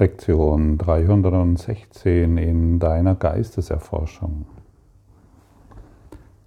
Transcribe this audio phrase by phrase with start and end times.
[0.00, 4.46] Lektion 316 in deiner Geisteserforschung.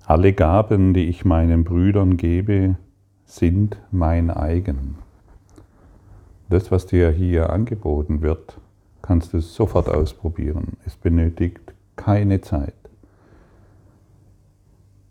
[0.06, 2.78] Alle Gaben, die ich meinen Brüdern gebe,
[3.26, 4.96] sind mein eigen.
[6.48, 8.58] Das, was dir hier angeboten wird,
[9.02, 10.78] kannst du sofort ausprobieren.
[10.86, 12.76] Es benötigt keine Zeit.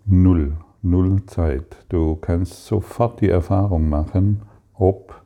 [0.07, 1.84] Null, null Zeit.
[1.91, 5.23] Du kannst sofort die Erfahrung machen, ob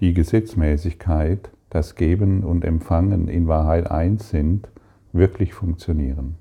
[0.00, 4.68] die Gesetzmäßigkeit das Geben und Empfangen in Wahrheit eins sind,
[5.12, 6.36] wirklich funktionieren.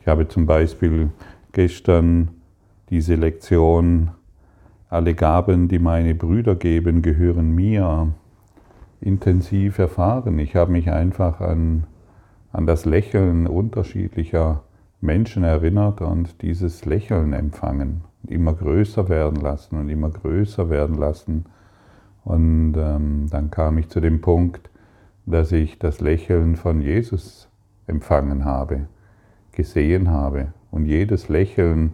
[0.00, 1.10] Ich habe zum Beispiel
[1.50, 2.30] gestern
[2.90, 4.12] diese Lektion,
[4.88, 8.12] alle Gaben, die meine Brüder geben, gehören mir,
[9.00, 10.38] intensiv erfahren.
[10.38, 11.84] Ich habe mich einfach an,
[12.52, 14.62] an das Lächeln unterschiedlicher
[15.00, 21.46] Menschen erinnert und dieses Lächeln empfangen, immer größer werden lassen und immer größer werden lassen
[22.28, 24.68] und ähm, dann kam ich zu dem Punkt,
[25.24, 27.48] dass ich das Lächeln von Jesus
[27.86, 28.86] empfangen habe,
[29.52, 30.52] gesehen habe.
[30.70, 31.92] Und jedes Lächeln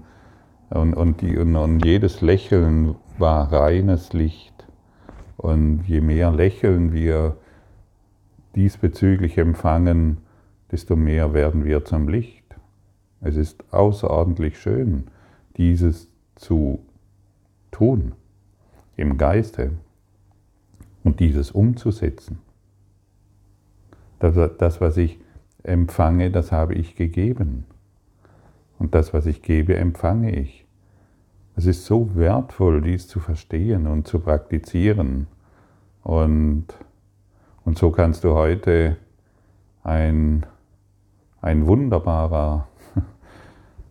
[0.71, 4.67] und, und, die, und, und jedes Lächeln war reines Licht.
[5.37, 7.37] Und je mehr Lächeln wir
[8.57, 10.17] diesbezüglich empfangen,
[10.73, 12.57] desto mehr werden wir zum Licht.
[13.21, 15.05] Es ist außerordentlich schön,
[15.59, 16.81] dieses zu
[17.71, 18.17] tun
[18.97, 19.71] im Geiste
[21.05, 22.39] und dieses umzusetzen.
[24.19, 25.21] Das, was ich
[25.63, 27.67] empfange, das habe ich gegeben.
[28.79, 30.67] Und das, was ich gebe, empfange ich.
[31.57, 35.29] Es ist so wertvoll, dies zu verstehen und zu praktizieren.
[36.03, 36.67] Und,
[37.65, 38.97] und so kannst du heute
[39.85, 40.47] ein,
[41.41, 42.67] ein wunderbarer,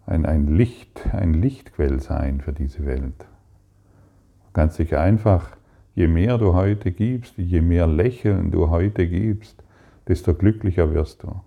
[0.06, 3.20] ein, ein Licht, ein Lichtquell sein für diese Welt.
[3.20, 5.56] Du kannst dich einfach
[5.96, 9.64] Je mehr du heute gibst, je mehr Lächeln du heute gibst,
[10.08, 11.42] desto glücklicher wirst du.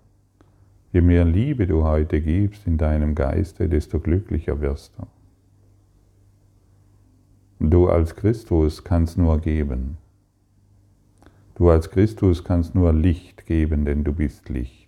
[0.93, 5.05] Je mehr Liebe du heute gibst in deinem Geiste, desto glücklicher wirst du.
[7.59, 9.97] Du als Christus kannst nur geben.
[11.55, 14.87] Du als Christus kannst nur Licht geben, denn du bist Licht.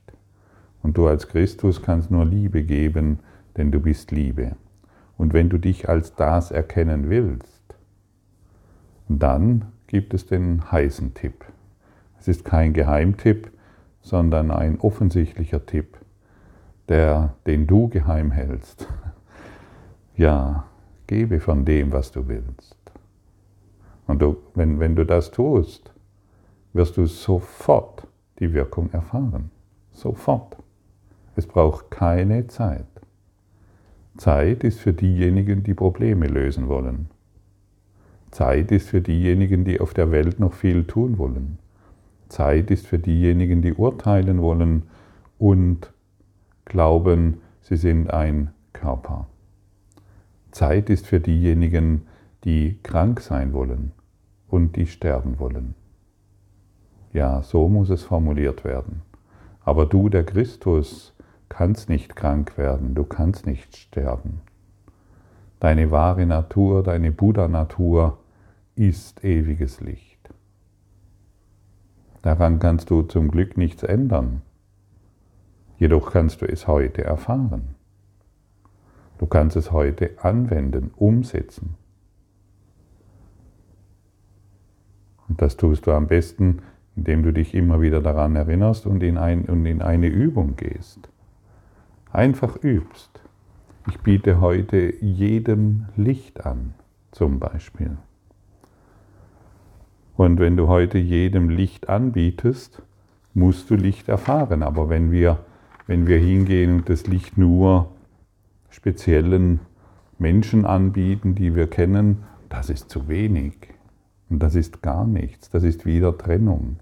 [0.81, 3.19] Und du als Christus kannst nur Liebe geben,
[3.57, 4.55] denn du bist Liebe.
[5.17, 7.58] Und wenn du dich als das erkennen willst,
[9.09, 11.45] dann gibt es den heißen Tipp.
[12.19, 13.51] Es ist kein Geheimtipp,
[14.01, 15.97] sondern ein offensichtlicher Tipp,
[16.87, 18.87] der, den du geheim hältst.
[20.15, 20.65] Ja,
[21.07, 22.75] gebe von dem, was du willst.
[24.05, 25.93] Und du, wenn, wenn du das tust,
[26.73, 28.05] wirst du sofort
[28.39, 29.49] die Wirkung erfahren.
[29.93, 30.57] Sofort.
[31.37, 32.85] Es braucht keine Zeit.
[34.17, 37.07] Zeit ist für diejenigen, die Probleme lösen wollen.
[38.31, 41.57] Zeit ist für diejenigen, die auf der Welt noch viel tun wollen.
[42.27, 44.83] Zeit ist für diejenigen, die urteilen wollen
[45.39, 45.91] und
[46.65, 49.27] glauben, sie sind ein Körper.
[50.51, 52.03] Zeit ist für diejenigen,
[52.43, 53.91] die krank sein wollen
[54.47, 55.75] und die sterben wollen.
[57.13, 59.01] Ja, so muss es formuliert werden.
[59.61, 61.13] Aber du, der Christus,
[61.49, 64.41] kannst nicht krank werden, du kannst nicht sterben.
[65.59, 68.17] Deine wahre Natur, deine Buddha-Natur
[68.75, 70.29] ist ewiges Licht.
[72.21, 74.41] Daran kannst du zum Glück nichts ändern.
[75.77, 77.75] Jedoch kannst du es heute erfahren.
[79.17, 81.75] Du kannst es heute anwenden, umsetzen.
[85.27, 86.61] Und das tust du am besten,
[86.95, 91.09] indem du dich immer wieder daran erinnerst und in, ein, und in eine Übung gehst.
[92.11, 93.18] Einfach übst.
[93.89, 96.75] Ich biete heute jedem Licht an,
[97.11, 97.97] zum Beispiel.
[100.15, 102.83] Und wenn du heute jedem Licht anbietest,
[103.33, 104.61] musst du Licht erfahren.
[104.61, 105.39] Aber wenn wir,
[105.87, 107.89] wenn wir hingehen und das Licht nur
[108.69, 109.59] speziellen
[110.19, 113.55] Menschen anbieten, die wir kennen, das ist zu wenig.
[114.29, 115.49] Und das ist gar nichts.
[115.49, 116.77] Das ist wieder Trennung.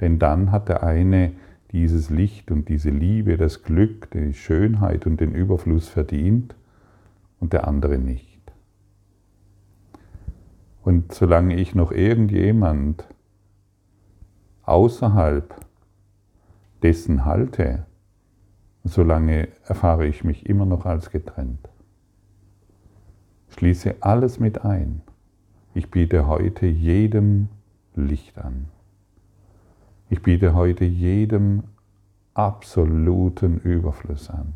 [0.00, 1.32] Denn dann hat der eine
[1.72, 6.54] dieses Licht und diese Liebe, das Glück, die Schönheit und den Überfluss verdient
[7.40, 8.40] und der andere nicht.
[10.82, 13.04] Und solange ich noch irgendjemand
[14.62, 15.54] außerhalb
[16.82, 17.86] dessen halte,
[18.84, 21.68] solange erfahre ich mich immer noch als getrennt.
[23.48, 25.02] Schließe alles mit ein.
[25.74, 27.48] Ich biete heute jedem
[27.94, 28.66] Licht an.
[30.08, 31.64] Ich biete heute jedem
[32.32, 34.54] absoluten Überfluss an.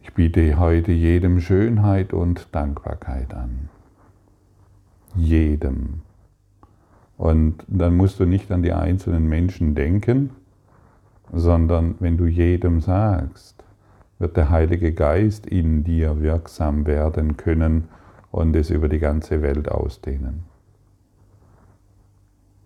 [0.00, 3.68] Ich biete heute jedem Schönheit und Dankbarkeit an.
[5.14, 6.00] Jedem.
[7.18, 10.30] Und dann musst du nicht an die einzelnen Menschen denken,
[11.30, 13.62] sondern wenn du jedem sagst,
[14.18, 17.88] wird der Heilige Geist in dir wirksam werden können
[18.30, 20.44] und es über die ganze Welt ausdehnen.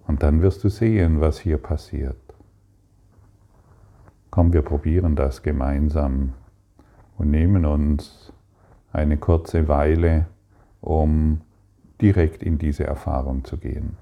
[0.06, 2.16] Und dann wirst du sehen, was hier passiert.
[4.30, 6.32] Komm, wir probieren das gemeinsam
[7.18, 8.32] und nehmen uns
[8.92, 10.26] eine kurze Weile,
[10.80, 11.42] um
[12.00, 13.96] direkt in diese Erfahrung zu gehen.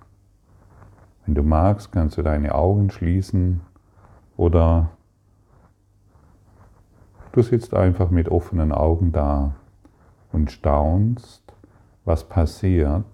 [1.27, 3.61] Wenn du magst, kannst du deine Augen schließen
[4.37, 4.91] oder
[7.33, 9.55] du sitzt einfach mit offenen Augen da
[10.33, 11.43] und staunst,
[12.05, 13.05] was passiert,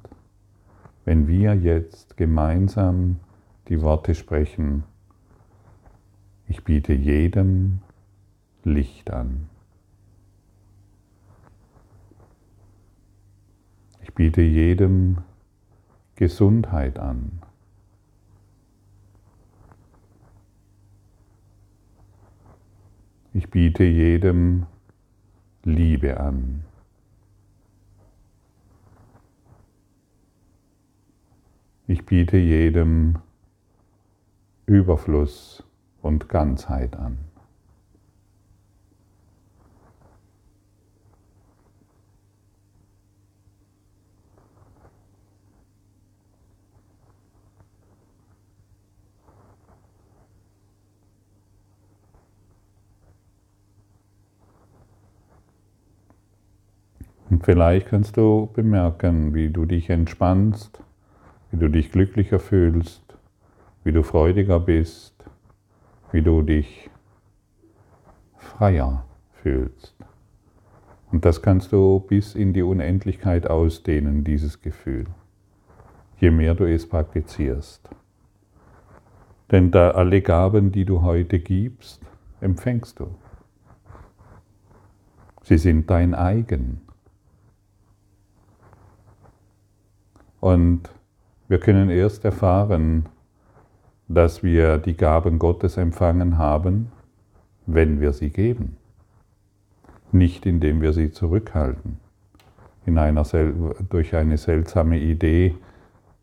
[1.06, 3.20] wenn wir jetzt gemeinsam
[3.68, 4.82] die Worte sprechen.
[6.48, 7.78] Ich biete jedem
[8.64, 9.48] Licht an.
[14.02, 15.18] Ich biete jedem
[16.16, 17.40] Gesundheit an.
[23.32, 24.66] Ich biete jedem
[25.62, 26.64] Liebe an.
[32.06, 33.18] Biete jedem
[34.64, 35.64] Überfluss
[36.02, 37.18] und Ganzheit an.
[57.28, 60.80] Und vielleicht kannst du bemerken, wie du dich entspannst,
[61.50, 63.02] wie du dich glücklicher fühlst,
[63.84, 65.14] wie du freudiger bist,
[66.12, 66.90] wie du dich
[68.38, 69.94] freier fühlst.
[71.12, 75.06] Und das kannst du bis in die Unendlichkeit ausdehnen, dieses Gefühl,
[76.18, 77.88] je mehr du es praktizierst.
[79.50, 82.02] Denn da alle Gaben, die du heute gibst,
[82.40, 83.14] empfängst du.
[85.42, 86.80] Sie sind dein eigen.
[90.40, 90.90] Und
[91.48, 93.06] wir können erst erfahren,
[94.08, 96.90] dass wir die Gaben Gottes empfangen haben,
[97.66, 98.76] wenn wir sie geben.
[100.12, 101.98] Nicht indem wir sie zurückhalten.
[102.84, 103.24] In einer
[103.88, 105.54] durch eine seltsame Idee,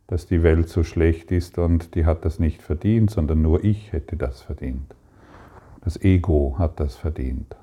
[0.07, 3.91] dass die Welt so schlecht ist und die hat das nicht verdient, sondern nur ich
[3.91, 4.95] hätte das verdient.
[5.81, 7.55] Das Ego hat das verdient.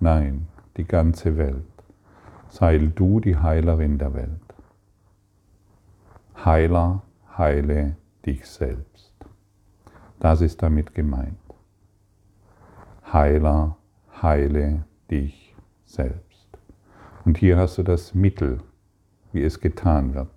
[0.00, 1.64] Nein, die ganze Welt.
[2.48, 4.30] Sei du die Heilerin der Welt.
[6.44, 7.02] Heiler,
[7.38, 7.96] heile
[8.26, 9.14] dich selbst.
[10.18, 11.38] Das ist damit gemeint.
[13.12, 13.76] Heiler,
[14.20, 15.54] heile dich
[15.84, 16.48] selbst.
[17.24, 18.60] Und hier hast du das Mittel,
[19.32, 20.28] wie es getan wird.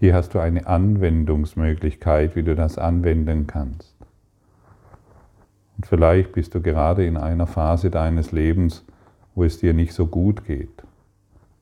[0.00, 3.94] Hier hast du eine Anwendungsmöglichkeit, wie du das anwenden kannst.
[5.76, 8.84] Und vielleicht bist du gerade in einer Phase deines Lebens,
[9.34, 10.82] wo es dir nicht so gut geht.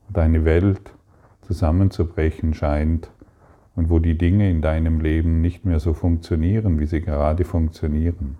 [0.09, 0.91] Deine Welt
[1.41, 3.09] zusammenzubrechen scheint
[3.75, 8.37] und wo die Dinge in deinem Leben nicht mehr so funktionieren, wie sie gerade funktionieren.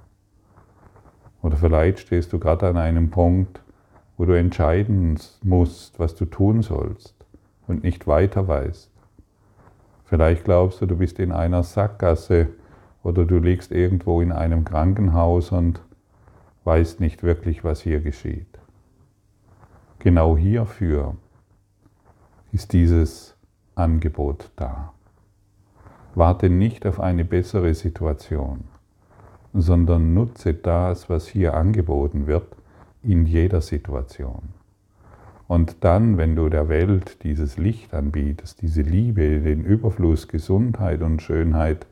[1.41, 3.61] Oder vielleicht stehst du gerade an einem Punkt,
[4.17, 7.15] wo du entscheiden musst, was du tun sollst
[7.67, 8.91] und nicht weiter weißt.
[10.05, 12.49] Vielleicht glaubst du, du bist in einer Sackgasse
[13.01, 15.81] oder du liegst irgendwo in einem Krankenhaus und
[16.63, 18.47] weißt nicht wirklich, was hier geschieht.
[19.99, 21.15] Genau hierfür
[22.51, 23.35] ist dieses
[23.75, 24.92] Angebot da.
[26.15, 28.65] Warte nicht auf eine bessere Situation,
[29.53, 32.47] sondern nutze das, was hier angeboten wird,
[33.01, 34.49] in jeder Situation.
[35.47, 41.21] Und dann, wenn du der Welt dieses Licht anbietest, diese Liebe, den Überfluss, Gesundheit und
[41.21, 41.85] Schönheit,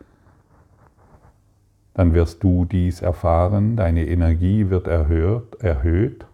[1.93, 6.25] dann wirst du dies erfahren, deine Energie wird erhöht, erhöht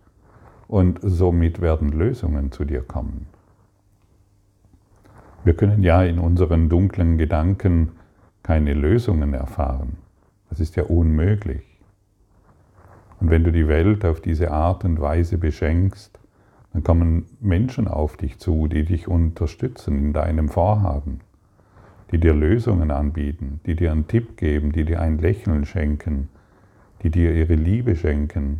[0.67, 3.27] und somit werden Lösungen zu dir kommen.
[5.47, 7.93] Wir können ja in unseren dunklen Gedanken
[8.43, 9.95] keine Lösungen erfahren.
[10.49, 11.63] Das ist ja unmöglich.
[13.21, 16.19] Und wenn du die Welt auf diese Art und Weise beschenkst,
[16.73, 21.21] dann kommen Menschen auf dich zu, die dich unterstützen in deinem Vorhaben,
[22.11, 26.27] die dir Lösungen anbieten, die dir einen Tipp geben, die dir ein Lächeln schenken,
[27.03, 28.59] die dir ihre Liebe schenken.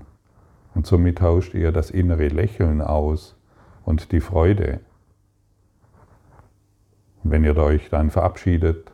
[0.74, 3.36] Und somit tauscht ihr das innere Lächeln aus
[3.84, 4.80] und die Freude
[7.24, 8.92] und wenn ihr euch dann verabschiedet,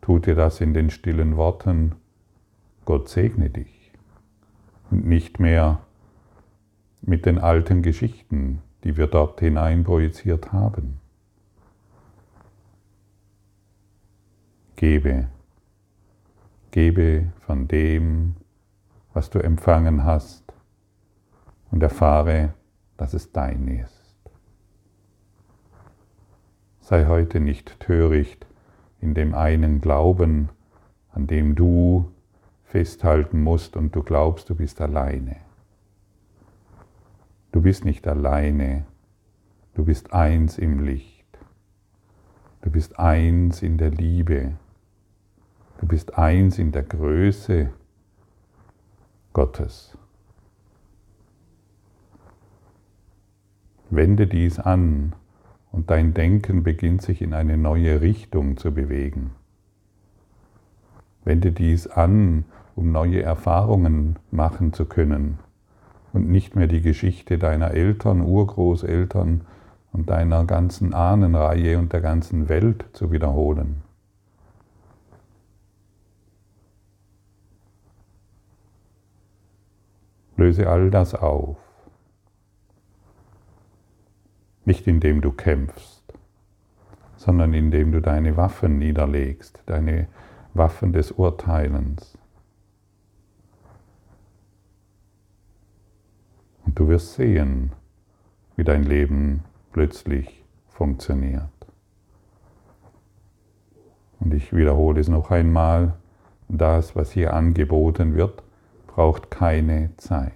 [0.00, 1.96] tut ihr das in den stillen Worten,
[2.84, 3.92] Gott segne dich.
[4.90, 5.80] Und nicht mehr
[7.02, 11.00] mit den alten Geschichten, die wir dort hinein projiziert haben.
[14.76, 15.28] Gebe.
[16.70, 18.36] Gebe von dem,
[19.12, 20.52] was du empfangen hast
[21.70, 22.52] und erfahre,
[22.96, 23.95] dass es dein ist.
[26.88, 28.46] Sei heute nicht töricht
[29.00, 30.50] in dem einen Glauben,
[31.10, 32.12] an dem du
[32.62, 35.34] festhalten musst und du glaubst, du bist alleine.
[37.50, 38.86] Du bist nicht alleine,
[39.74, 41.26] du bist eins im Licht.
[42.62, 44.52] Du bist eins in der Liebe.
[45.78, 47.70] Du bist eins in der Größe
[49.32, 49.98] Gottes.
[53.90, 55.16] Wende dies an
[55.72, 59.32] und dein Denken beginnt sich in eine neue Richtung zu bewegen.
[61.24, 62.44] Wende dies an,
[62.74, 65.38] um neue Erfahrungen machen zu können
[66.12, 69.42] und nicht mehr die Geschichte deiner Eltern, Urgroßeltern
[69.92, 73.82] und deiner ganzen Ahnenreihe und der ganzen Welt zu wiederholen.
[80.36, 81.65] Löse all das auf.
[84.66, 86.02] Nicht indem du kämpfst,
[87.16, 90.08] sondern indem du deine Waffen niederlegst, deine
[90.52, 92.18] Waffen des Urteilens.
[96.66, 97.72] Und du wirst sehen,
[98.56, 101.44] wie dein Leben plötzlich funktioniert.
[104.18, 105.94] Und ich wiederhole es noch einmal,
[106.48, 108.42] das, was hier angeboten wird,
[108.86, 110.32] braucht keine Zeit.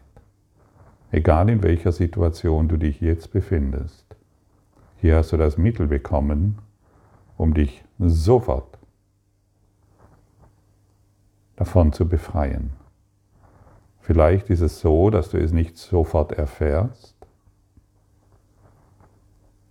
[1.10, 4.09] Egal in welcher Situation du dich jetzt befindest.
[5.00, 6.58] Hier hast du das Mittel bekommen,
[7.38, 8.78] um dich sofort
[11.56, 12.74] davon zu befreien.
[14.00, 17.14] Vielleicht ist es so, dass du es nicht sofort erfährst,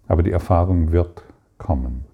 [0.08, 1.24] aber die Erfahrung wird
[1.60, 2.06] kommen.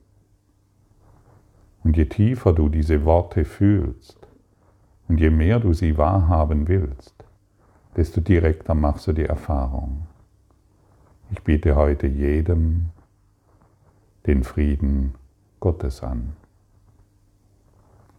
[1.86, 4.28] Und je tiefer du diese Worte fühlst
[5.08, 7.16] und je mehr du sie wahrhaben willst,
[7.96, 10.06] desto direkter machst du die Erfahrung.
[11.32, 12.90] Ich biete heute jedem
[14.28, 15.16] den Frieden
[15.60, 16.34] Gottes an.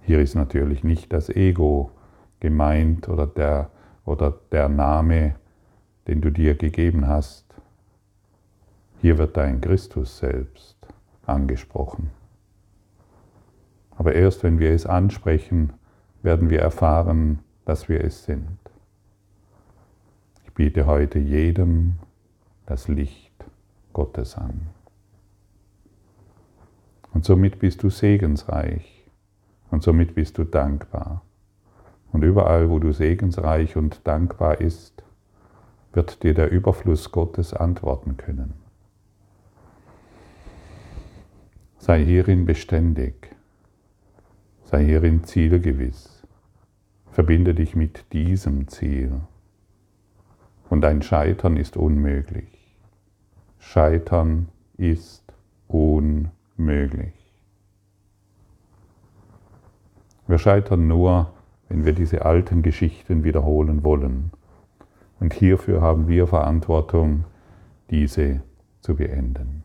[0.02, 1.90] Hier ist natürlich nicht das Ego
[2.38, 3.70] gemeint oder der,
[4.04, 5.34] oder der Name,
[6.06, 7.44] den du dir gegeben hast.
[9.00, 10.76] Hier wird dein Christus selbst
[11.26, 12.10] angesprochen.
[13.96, 15.72] Aber erst wenn wir es ansprechen,
[16.22, 18.58] werden wir erfahren, dass wir es sind.
[20.44, 21.96] Ich biete heute jedem
[22.66, 23.32] das Licht
[23.92, 24.68] Gottes an.
[27.16, 29.06] Und somit bist du segensreich
[29.70, 31.22] und somit bist du dankbar.
[32.12, 35.02] Und überall, wo du segensreich und dankbar ist,
[35.94, 38.52] wird dir der Überfluss Gottes antworten können.
[41.78, 43.34] Sei hierin beständig,
[44.64, 46.22] sei hierin zielgewiss,
[47.12, 49.22] verbinde dich mit diesem Ziel.
[50.68, 52.76] Und ein Scheitern ist unmöglich.
[53.58, 55.24] Scheitern ist
[55.66, 57.14] unmöglich möglich.
[60.26, 61.32] Wir scheitern nur,
[61.68, 64.32] wenn wir diese alten Geschichten wiederholen wollen.
[65.20, 67.24] Und hierfür haben wir Verantwortung,
[67.90, 68.42] diese
[68.80, 69.62] zu beenden.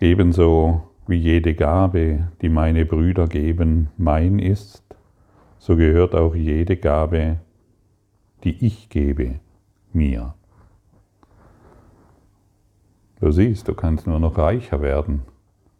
[0.00, 4.82] Ebenso wie jede Gabe, die meine Brüder geben, mein ist,
[5.58, 7.38] so gehört auch jede Gabe,
[8.42, 9.38] die ich gebe,
[9.92, 10.34] mir.
[13.22, 15.22] Du siehst, du kannst nur noch reicher werden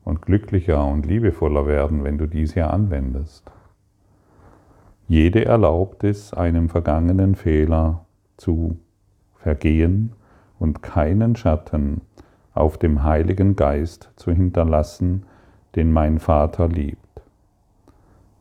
[0.05, 3.51] und glücklicher und liebevoller werden, wenn du dies hier anwendest.
[5.09, 8.05] Jede erlaubt es, einem vergangenen Fehler
[8.37, 8.77] zu
[9.35, 10.13] vergehen
[10.61, 12.03] und keinen Schatten
[12.55, 15.27] auf dem Heiligen Geist zu hinterlassen,
[15.75, 17.23] den mein Vater liebt.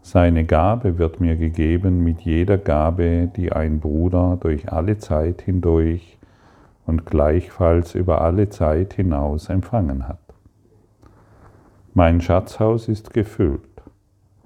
[0.03, 6.19] Seine Gabe wird mir gegeben mit jeder Gabe, die ein Bruder durch alle Zeit hindurch
[6.85, 10.19] und gleichfalls über alle Zeit hinaus empfangen hat.
[11.93, 13.61] Mein Schatzhaus ist gefüllt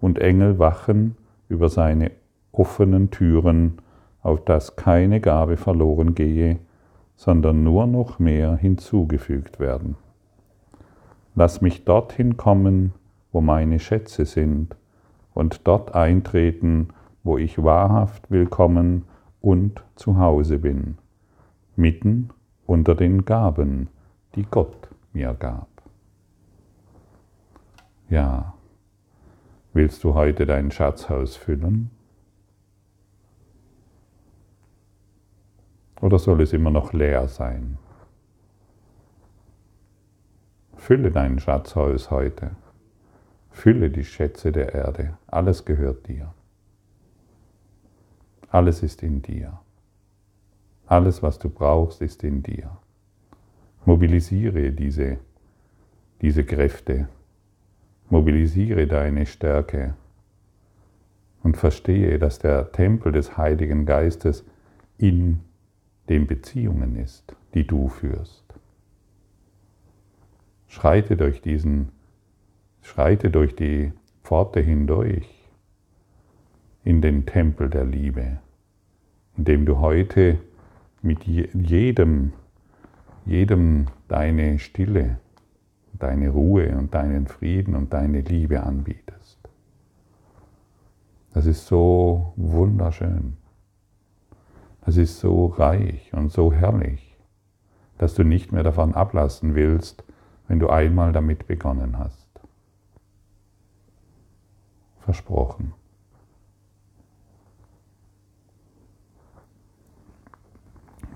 [0.01, 1.15] und Engel wachen
[1.48, 2.12] über seine
[2.51, 3.82] offenen Türen,
[4.22, 6.60] auf dass keine Gabe verloren gehe,
[7.15, 9.96] sondern nur noch mehr hinzugefügt werden.
[11.36, 12.94] Lass mich dorthin kommen,
[13.32, 14.75] wo meine Schätze sind,
[15.34, 16.88] und dort eintreten,
[17.24, 19.04] wo ich wahrhaft willkommen
[19.42, 20.98] und zu Hause bin
[21.75, 22.29] mitten
[22.65, 23.89] unter den Gaben,
[24.36, 25.67] die Gott mir gab.
[28.10, 28.53] Ja,
[29.74, 31.91] willst du heute dein Schatzhaus füllen?
[36.01, 37.77] Oder soll es immer noch leer sein?
[40.75, 42.51] Fülle dein Schatzhaus heute.
[43.50, 45.17] Fülle die Schätze der Erde.
[45.25, 46.34] Alles gehört dir.
[48.50, 49.60] Alles ist in dir.
[50.88, 52.77] Alles, was du brauchst, ist in dir.
[53.86, 55.18] Mobilisiere diese,
[56.22, 57.08] diese Kräfte.
[58.10, 59.96] Mobilisiere deine Stärke
[61.44, 64.44] und verstehe, dass der Tempel des Heiligen Geistes
[64.98, 65.42] in
[66.10, 68.44] den Beziehungen ist, die du führst.
[70.68, 71.89] Schreite durch diesen,
[72.82, 73.92] schreite durch die
[74.24, 75.27] Pforte hindurch
[76.84, 78.39] in den Tempel der Liebe,
[79.38, 80.39] indem du heute
[81.06, 82.34] mit jedem,
[83.26, 85.20] jedem deine Stille,
[85.94, 89.40] deine Ruhe und deinen Frieden und deine Liebe anbietest.
[91.34, 93.38] Das ist so wunderschön.
[94.86, 97.18] Das ist so reich und so herrlich,
[97.98, 100.04] dass du nicht mehr davon ablassen willst,
[100.48, 102.28] wenn du einmal damit begonnen hast.
[105.00, 105.74] Versprochen.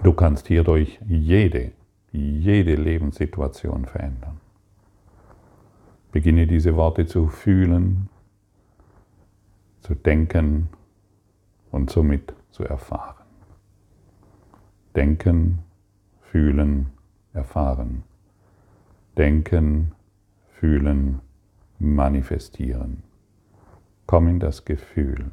[0.01, 1.73] Du kannst hierdurch jede,
[2.11, 4.39] jede Lebenssituation verändern.
[6.11, 8.09] Beginne diese Worte zu fühlen,
[9.81, 10.69] zu denken
[11.71, 13.25] und somit zu erfahren.
[14.95, 15.59] Denken,
[16.21, 16.91] fühlen,
[17.33, 18.03] erfahren.
[19.17, 19.91] Denken,
[20.59, 21.19] fühlen,
[21.77, 23.03] manifestieren.
[24.07, 25.31] Komm in das Gefühl.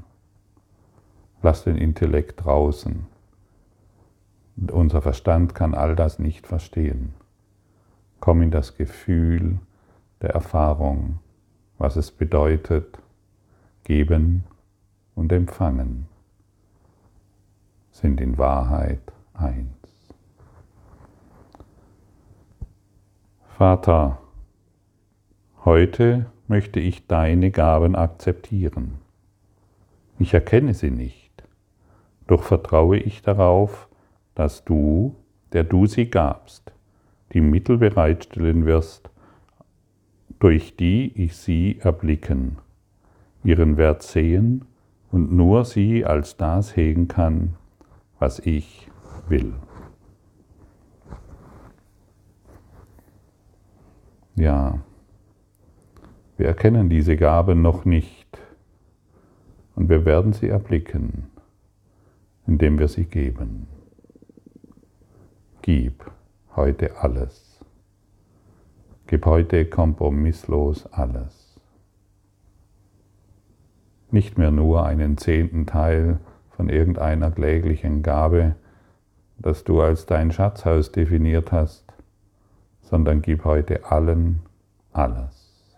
[1.42, 3.06] Lass den Intellekt draußen.
[4.57, 7.15] Unser Verstand kann all das nicht verstehen.
[8.21, 9.59] Komm in das Gefühl
[10.23, 11.19] der Erfahrung,
[11.79, 12.99] was es bedeutet,
[13.85, 14.45] geben
[15.15, 16.07] und empfangen,
[17.91, 19.69] sind in Wahrheit eins.
[23.57, 24.19] Vater,
[25.64, 28.99] heute möchte ich deine Gaben akzeptieren.
[30.19, 31.45] Ich erkenne sie nicht,
[32.27, 33.88] doch vertraue ich darauf,
[34.37, 35.16] dass du,
[35.53, 36.72] der du sie gabst,
[37.33, 39.11] die Mittel bereitstellen wirst,
[40.38, 42.59] durch die ich sie erblicken,
[43.42, 44.66] ihren Wert sehen
[45.11, 47.55] und nur sie als das hegen kann,
[48.18, 48.88] was ich
[49.29, 49.55] will.
[54.35, 54.81] Ja,
[56.37, 58.38] wir erkennen diese Gaben noch nicht
[59.75, 61.29] und wir werden sie erblicken,
[62.46, 63.66] indem wir sie geben.
[65.66, 66.09] Gib
[66.55, 67.59] heute alles.
[69.09, 71.61] Gib heute kompromisslos alles.
[74.12, 78.55] Nicht mehr nur einen zehnten Teil von irgendeiner kläglichen Gabe,
[79.38, 81.92] das du als dein Schatzhaus definiert hast,
[82.83, 84.42] sondern gib heute allen
[84.92, 85.76] alles.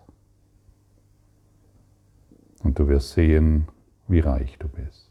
[2.61, 3.67] Und du wirst sehen,
[4.07, 5.09] wie reich du bist.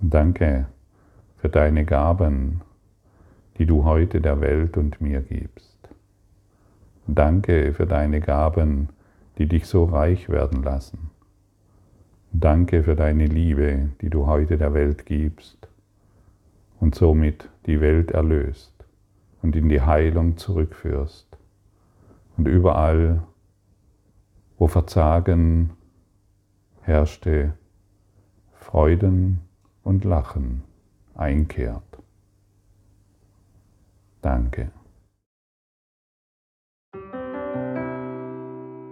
[0.00, 0.66] danke
[1.40, 2.60] für deine Gaben,
[3.56, 5.78] die du heute der Welt und mir gibst.
[7.06, 8.90] Danke für deine Gaben,
[9.38, 11.10] die dich so reich werden lassen.
[12.32, 15.68] Danke für deine Liebe, die du heute der Welt gibst
[16.78, 18.74] und somit die Welt erlöst
[19.40, 21.38] und in die Heilung zurückführst.
[22.36, 23.22] Und überall,
[24.58, 25.70] wo Verzagen
[26.82, 27.54] herrschte,
[28.52, 29.40] Freuden
[29.82, 30.69] und Lachen
[31.20, 31.82] einkehrt.
[34.22, 34.70] Danke.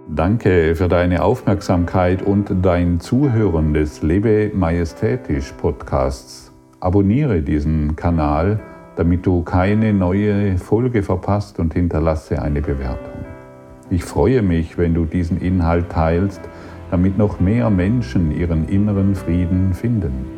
[0.09, 6.53] Danke für deine Aufmerksamkeit und dein Zuhören des Lebe Majestätisch Podcasts.
[6.81, 8.61] Abonniere diesen Kanal
[8.99, 13.25] damit du keine neue Folge verpasst und hinterlasse eine Bewertung.
[13.91, 16.41] Ich freue mich, wenn du diesen Inhalt teilst,
[16.91, 20.38] damit noch mehr Menschen ihren inneren Frieden finden.